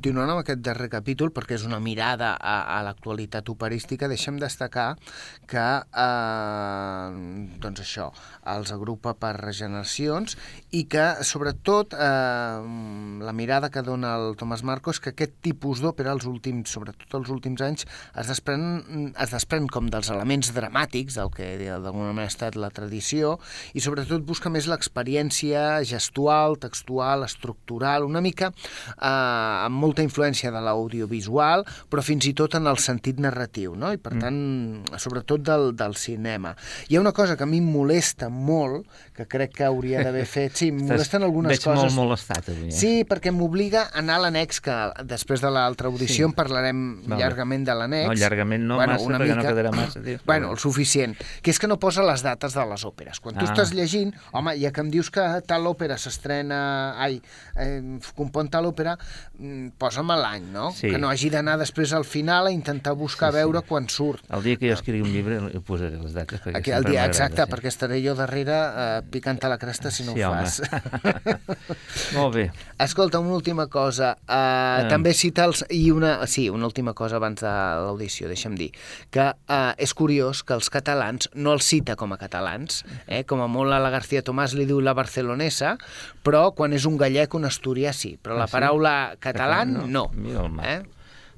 [0.00, 4.94] Continuant amb aquest darrer capítol, perquè és una mirada a, a l'actualitat operística, deixem destacar
[5.50, 5.66] que,
[6.04, 8.10] eh, doncs això,
[8.54, 10.36] els agrupa per generacions
[10.76, 12.60] i que, sobretot, eh,
[13.26, 17.18] la mirada que dona el Tomàs Marco és que aquest tipus d'òpera, els últims, sobretot
[17.18, 22.28] els últims anys, es desprèn, es desprèn com dels elements dramàtics, del que d'alguna manera
[22.30, 23.38] ha estat la tradició,
[23.74, 30.62] i sobretot busca més l'experiència gestual, textual, estructural, una mica eh, amb molta influència de
[30.62, 33.92] l'audiovisual, però fins i tot en el sentit narratiu, no?
[33.92, 34.22] i per mm.
[34.22, 36.54] tant, sobretot del, del cinema.
[36.88, 38.86] Hi ha una cosa que a mi em molesta molt,
[39.16, 41.94] que crec que hauria d'haver fet, sí, em molesten algunes Veig coses.
[41.94, 42.68] molt molestat avui.
[42.68, 42.72] Eh?
[42.76, 46.28] Sí, perquè m'obliga a anar a l'annex, que després de l'altra audició Sí.
[46.28, 47.18] en parlarem Val.
[47.20, 48.06] llargament de l'annex.
[48.08, 50.18] No, llargament no massa, perquè no quedarà massa, tio.
[50.26, 51.16] Bueno, el suficient.
[51.42, 53.20] Que és que no posa les dates de les òperes.
[53.20, 53.48] Quan tu Ah.
[53.52, 56.94] estàs llegint, home, ja que em dius que tal òpera s'estrena...
[57.00, 57.20] Ai,
[57.56, 58.96] eh, compon tal òpera,
[59.38, 60.70] mm, posa'm l'any, no?
[60.72, 60.90] Sí.
[60.90, 63.44] Que no hagi d'anar després al final a intentar buscar Sí, sí.
[63.44, 64.24] veure quan surt.
[64.30, 66.40] El dia que jo escrigui un llibre hi posaré les dates.
[66.42, 67.50] Perquè Aquí el dia exacte, sí.
[67.52, 70.42] perquè estaré jo darrere eh, picant a la cresta si no sí, ho home.
[70.42, 70.60] fas.
[72.16, 72.44] Molt bé.
[72.78, 74.16] Escolta, una última cosa.
[74.28, 74.48] Uh,
[74.80, 74.88] Eh.
[74.90, 75.64] També cita els...
[75.70, 76.26] I una...
[76.26, 78.70] Sí, una última cosa abans de l'audició, deixa'm dir.
[79.12, 83.22] Que uh, és curiós que els catalans no els cita com a catalans, eh?
[83.28, 85.76] com a molt a la García Tomàs li diu la barcelonesa,
[86.24, 88.16] però quan és un gallec, un asturià sí.
[88.22, 88.56] Però la Ah, sí?
[88.56, 89.86] paraula català no.
[89.86, 90.06] no.
[90.14, 90.82] Mira el Marc, Eh?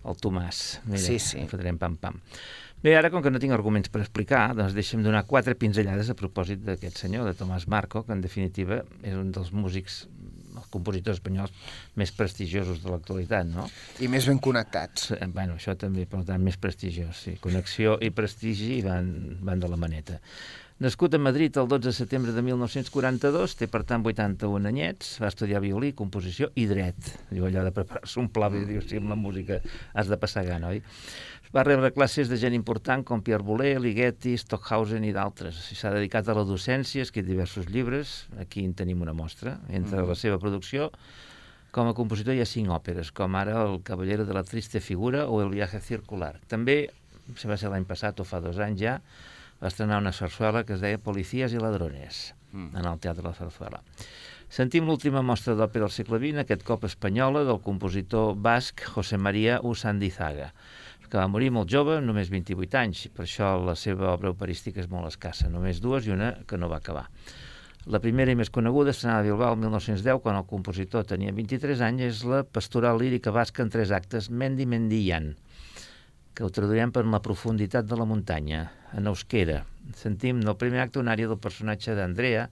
[0.09, 0.63] el Tomàs.
[0.85, 1.39] Mira, Sí, sí.
[1.43, 2.21] en fotrem pam-pam.
[2.83, 6.17] Bé, ara, com que no tinc arguments per explicar, doncs deixem donar quatre pinzellades a
[6.19, 10.01] propòsit d'aquest senyor, de Tomàs Marco, que en definitiva és un dels músics,
[10.57, 11.55] els compositors espanyols
[11.95, 13.69] més prestigiosos de l'actualitat, no?
[14.03, 15.13] I més ben connectats.
[15.15, 17.37] Eh, Bueno, això també, per tant, més prestigiós, sí.
[17.45, 20.19] Connexió i prestigi van, van de la maneta.
[20.83, 25.29] Nascut a Madrid el 12 de setembre de 1942, té per tant 81 anyets, va
[25.31, 26.99] estudiar violí, composició i dret.
[27.31, 29.61] Diu allò de preparar-se un pla, i diu, sí, amb la música
[29.95, 30.83] has de passar gana, oi?
[31.53, 35.59] Va rebre classes de gent important com Pierre Boulez, Ligeti, Stockhausen i d'altres.
[35.77, 39.59] S'ha dedicat a la docència, ha escrit diversos llibres, aquí en tenim una mostra.
[39.69, 40.89] Entre la seva producció,
[41.77, 45.27] com a compositor hi ha cinc òperes, com ara El Caballero de la Triste Figura
[45.29, 46.39] o El Viaje Circular.
[46.49, 46.87] També,
[47.37, 48.99] se va ser l'any passat o fa dos anys ja,
[49.61, 52.71] va estrenar una sarsuela que es deia Policies i Ladrones, mm.
[52.81, 53.85] en el Teatre de la Sarsuela.
[54.53, 59.61] Sentim l'última mostra d'òpera del segle XX, aquest cop espanyola, del compositor basc José María
[59.65, 60.51] Usandizaga,
[61.13, 64.87] que va morir molt jove, només 28 anys, per això la seva obra operística és
[64.89, 67.03] molt escassa, només dues i una que no va acabar.
[67.93, 71.83] La primera i més coneguda, estrenada a Bilbao el 1910, quan el compositor tenia 23
[71.85, 75.35] anys, és la pastoral lírica basca en tres actes, Mendi Mendian,
[76.33, 78.65] que ho traduirem per la profunditat de la muntanya,
[78.97, 79.67] en euskera.
[79.99, 82.49] Sentim del primer acte una àrea del personatge d'Andrea,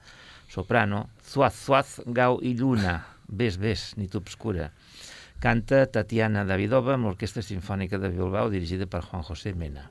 [0.53, 4.69] soprano, Zuaz, Zuaz, Gau i Lluna, ves, ves, nit obscura.
[5.41, 9.87] Canta Tatiana Davidova amb l'Orquestra Sinfònica de Bilbao dirigida per Juan José Mena.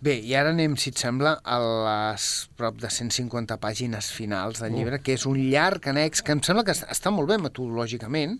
[0.00, 2.26] Bé, i ara anem, si et sembla, a les
[2.58, 6.62] prop de 150 pàgines finals del llibre, que és un llarg annex, que em sembla
[6.66, 8.36] que està, molt bé metodològicament,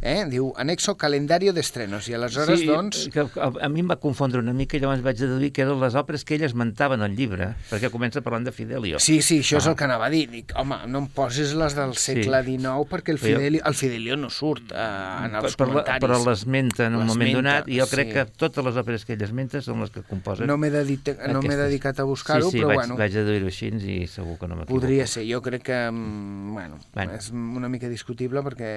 [0.00, 0.22] eh?
[0.32, 3.02] diu anexo calendario d'estrenos, i aleshores, sí, doncs...
[3.12, 5.80] que a, a mi em va confondre una mica i llavors vaig deduir que eren
[5.82, 9.00] les òperes que ell esmentava en el llibre, perquè comença parlant de Fidelio.
[9.02, 9.62] Sí, sí, això ah.
[9.62, 9.74] és Ah.
[9.74, 10.24] el que anava a dir.
[10.32, 14.30] Dic, home, no em posis les del segle XIX perquè el Fidelio, el Fidelio no
[14.32, 14.88] surt eh,
[15.26, 16.06] en els però, comentaris.
[16.06, 18.16] però l'esmenta en un moment donat i jo crec sí.
[18.16, 20.70] que totes les òperes que ell esmenta són les que composen No m'he
[21.04, 24.06] dedit, no m'he dedicat a buscar-ho, sí, sí, però vaig, bueno, vaig deduir-ho així i
[24.06, 24.80] segur que no m'equivoco.
[24.80, 25.24] podria ser.
[25.28, 27.12] Jo crec que, mm, bueno, Bueno.
[27.14, 28.72] és una mica discutible perquè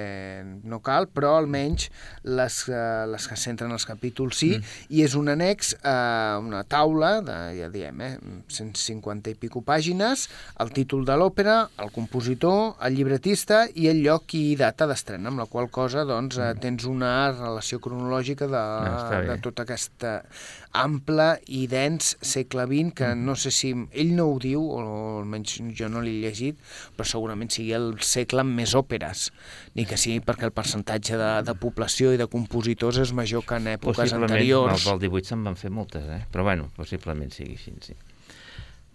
[0.64, 1.90] no cal, però almenys
[2.24, 4.62] les, eh, les que centren els capítols sí, mm.
[4.90, 8.18] i és un annex a una taula de, ja diem, eh,
[8.48, 10.28] 150 i pico pàgines,
[10.60, 15.38] el títol de l'òpera, el compositor, el llibretista i el lloc i data d'estrena, amb
[15.38, 19.26] la qual cosa doncs, eh, tens una relació cronològica de, Ah, està bé.
[19.28, 20.24] de tota aquesta
[20.72, 24.80] ample i dens segle XX, que no sé si ell no ho diu, o
[25.20, 26.58] almenys jo no l'he llegit,
[26.96, 29.30] però segurament sigui el segle amb més òperes,
[29.78, 33.60] ni que sigui perquè el percentatge de, de població i de compositors és major que
[33.60, 34.88] en èpoques Possiblement, anteriors.
[34.90, 36.22] al 18 se'n van fer moltes, eh?
[36.32, 37.96] però bueno, possiblement sigui així, sí.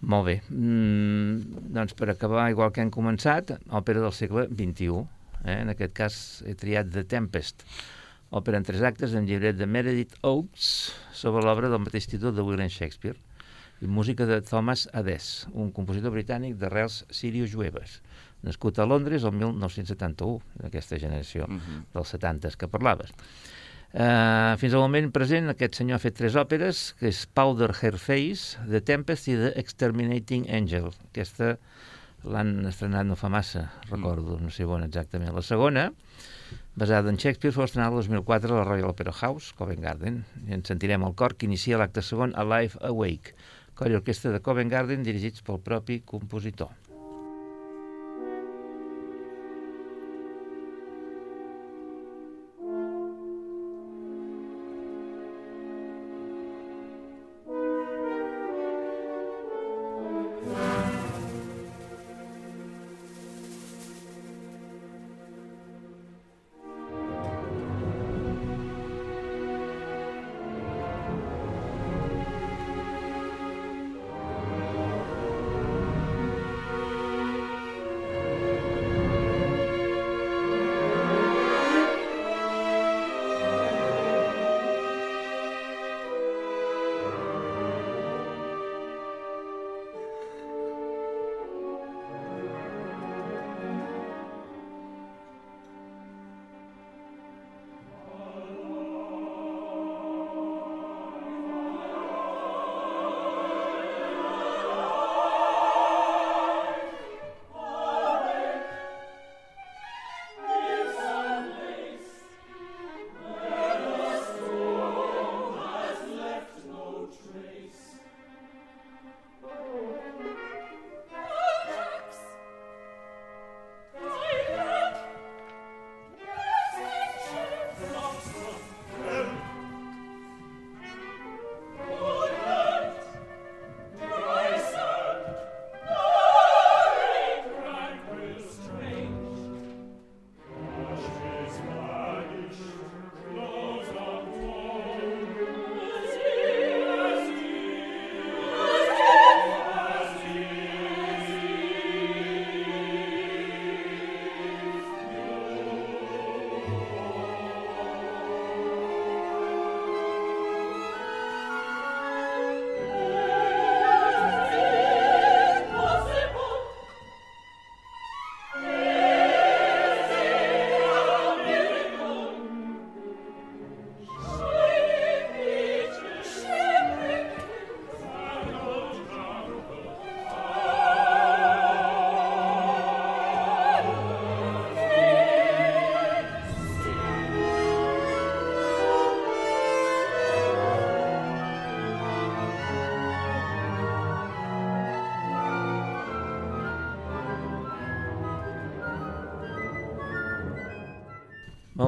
[0.02, 5.02] Molt bé, mm, doncs per acabar, igual que hem començat, òpera del segle XXI,
[5.44, 5.58] eh?
[5.60, 6.16] en aquest cas
[6.46, 7.62] he triat The Tempest,
[8.32, 12.44] òpera en tres actes en llibret de Meredith Oakes sobre l'obra del mateix títol de
[12.46, 13.18] William Shakespeare
[13.84, 17.98] i música de Thomas Adès, un compositor britànic d'arrels sirio-jueves,
[18.46, 21.82] nascut a Londres el 1971, d'aquesta generació uh -huh.
[21.92, 23.10] dels 70 que parlaves.
[23.92, 27.98] Uh, fins al moment present, aquest senyor ha fet tres òperes, que és Powder Hair
[27.98, 30.88] Face, The Tempest i The Exterminating Angel.
[31.10, 31.58] Aquesta
[32.24, 35.34] l'han estrenat no fa massa, recordo, no sé on exactament.
[35.34, 35.92] La segona,
[36.74, 40.56] basada en Shakespeare, fou estrenada el 2004 a la Royal Opera House, Covent Garden, i
[40.56, 43.36] en sentirem el cor que inicia l'acte segon, Alive Awake,
[43.76, 46.72] cor i orquestra de Covent Garden dirigits pel propi compositor.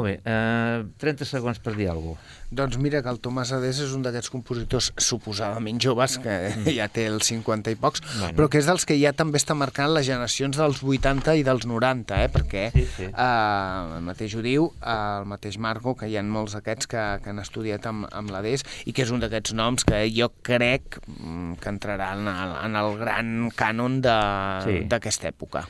[0.05, 0.21] Molt bé.
[0.31, 2.33] Eh, Uh, 30 segons per dir alguna cosa.
[2.55, 6.35] Doncs mira que el Tomàs Adés és un d'aquests compositors suposadament joves, que
[6.77, 8.35] ja té els 50 i pocs, Bueno.
[8.37, 11.67] però que és dels que ja també està marcant les generacions dels 80 i dels
[11.67, 12.29] 90, eh?
[12.31, 13.05] perquè Sí, sí.
[13.09, 17.05] eh, el mateix ho diu, eh, el mateix Marco, que hi ha molts d'aquests que,
[17.25, 21.01] que han estudiat amb, amb l'Adés i que és un d'aquests noms que jo crec
[21.07, 24.05] mm, que entrarà en el, en el gran cànon Sí.
[24.05, 25.65] de- d'aquesta època.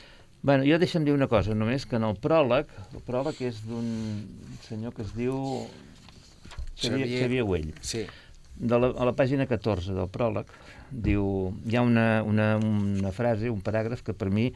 [0.45, 2.67] Bueno, jo deixa'm dir una cosa, només que en el pròleg,
[3.05, 3.85] el pròleg és d'un
[4.65, 5.35] senyor que es diu
[6.75, 7.73] Xavier, Xavier- Xavier Güell.
[7.81, 8.05] Sí.
[8.57, 10.49] De la, a la pàgina 14 del pròleg
[10.91, 14.47] diu, hi ha una, una, una frase, un paràgraf que per mi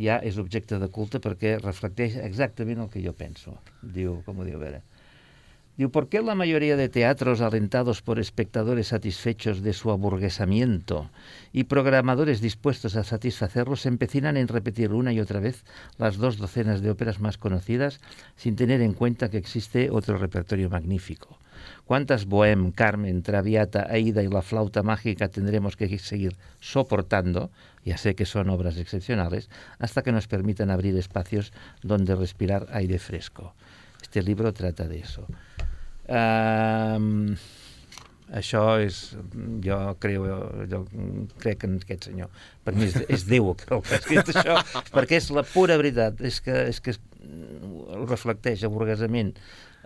[0.00, 3.56] ja és objecte de culte perquè reflecteix exactament el que jo penso.
[3.82, 4.82] Diu, com ho diu, a veure,
[5.80, 11.08] Diu, ¿por qué la mayoría de teatros alentados por espectadores satisfechos de su aburguesamiento
[11.54, 15.64] y programadores dispuestos a satisfacerlos empecinan en repetir una y otra vez
[15.96, 17.98] las dos docenas de óperas más conocidas
[18.36, 21.38] sin tener en cuenta que existe otro repertorio magnífico?
[21.86, 27.50] ¿Cuántas Bohème, Carmen, Traviata, Aida y la flauta mágica tendremos que seguir soportando?
[27.86, 32.98] Ya sé que son obras excepcionales, hasta que nos permitan abrir espacios donde respirar aire
[32.98, 33.54] fresco.
[34.02, 35.26] Este libro trata de eso.
[36.10, 37.36] Um,
[38.34, 38.98] això és,
[39.64, 40.26] jo creu,
[40.70, 40.84] jo
[41.42, 42.30] crec en aquest senyor.
[42.66, 44.60] Per mi és, és Déu el que ha escrit això,
[44.94, 49.34] perquè és la pura veritat, és que, és que ho reflecteix el burguesament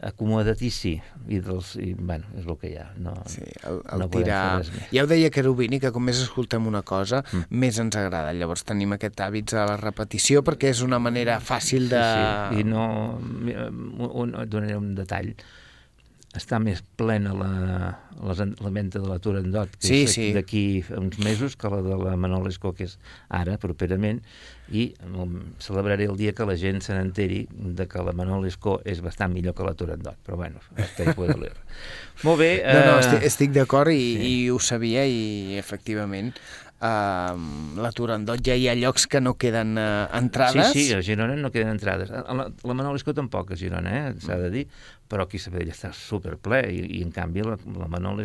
[0.05, 0.93] acomodatici
[1.31, 2.87] i, dels, i bueno, és el que hi ha.
[3.01, 4.65] No, Sí, el, el no tirar...
[4.93, 7.49] Ja ho deia Carubini, que com més escoltem una cosa, mm.
[7.63, 8.35] més ens agrada.
[8.37, 12.05] Llavors tenim aquest hàbit de la repetició perquè és una manera fàcil de...
[12.05, 12.87] Sí, i no...
[14.45, 15.33] donaré un detall.
[16.35, 17.51] Està més plena la,
[18.19, 20.25] la, la venda de la Turandot, que Sí, és sí.
[20.35, 22.97] d'aquí uns mesos, que la de la Manol Escó, que és
[23.31, 24.19] ara, properament,
[24.75, 24.89] i
[25.63, 29.31] celebraré el dia que la gent se n'enteri de que la Manol Escó és bastant
[29.35, 31.55] millor que la Turandot, però bueno, hasta ahí puedo leer.
[32.25, 32.53] Molt bé.
[32.67, 34.19] No, no, eh, estic, estic d'acord i, sí.
[34.19, 34.35] sí.
[34.35, 36.33] i ho sabia i efectivament
[36.85, 37.35] uh,
[37.81, 40.73] la Turandot ja hi ha llocs que no queden uh, entrades.
[40.73, 42.11] Sí, sí, a Girona no queden entrades.
[42.11, 44.15] A La, la Manol Escó tampoc, a Girona, eh?
[44.25, 44.67] s'ha de dir,
[45.09, 48.23] però aquí Sabadell està superple i, i en canvi la, la Manol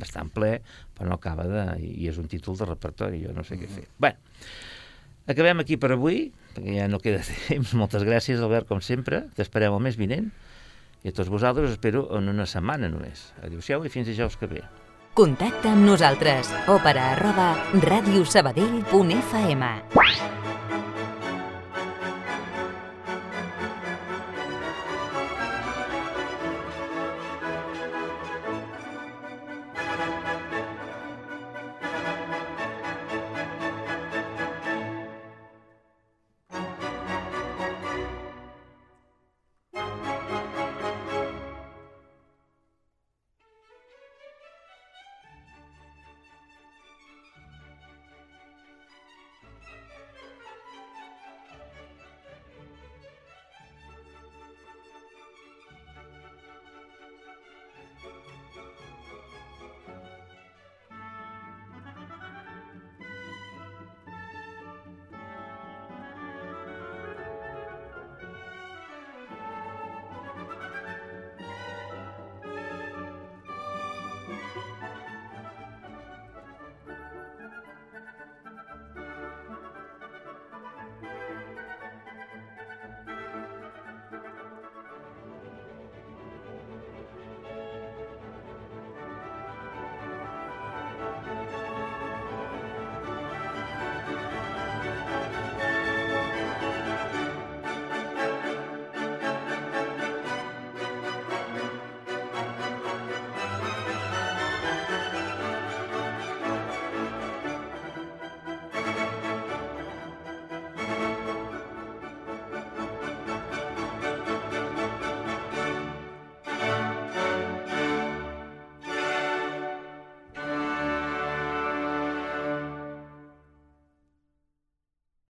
[0.00, 0.60] bastant ple,
[0.96, 1.64] però no acaba de...
[1.82, 3.86] i és un títol de repertori, jo no sé què fer.
[4.00, 4.10] Bé,
[5.30, 7.74] acabem aquí per avui, perquè ja no queda temps.
[7.78, 9.16] Moltes gràcies, Albert, com sempre.
[9.36, 10.30] T'esperem el mes vinent.
[11.00, 13.32] I a tots vosaltres us espero en una setmana només.
[13.40, 14.62] Adéu-siau i fins dijous que ve.
[15.16, 16.52] Contacta amb nosaltres.
[16.70, 17.48] Òpera arroba
[17.88, 19.64] radiosabadell.fm